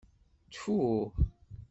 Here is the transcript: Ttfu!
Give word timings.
Ttfu! 0.45 0.77